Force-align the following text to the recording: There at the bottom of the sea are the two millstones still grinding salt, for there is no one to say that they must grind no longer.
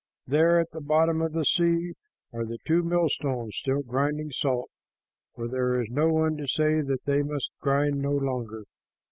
There 0.25 0.59
at 0.59 0.71
the 0.71 0.81
bottom 0.81 1.21
of 1.21 1.33
the 1.33 1.45
sea 1.45 1.93
are 2.33 2.43
the 2.43 2.57
two 2.65 2.81
millstones 2.81 3.55
still 3.57 3.83
grinding 3.83 4.31
salt, 4.31 4.71
for 5.35 5.47
there 5.47 5.79
is 5.79 5.89
no 5.91 6.07
one 6.07 6.37
to 6.37 6.47
say 6.47 6.81
that 6.81 7.05
they 7.05 7.21
must 7.21 7.51
grind 7.61 8.01
no 8.01 8.13
longer. 8.13 8.63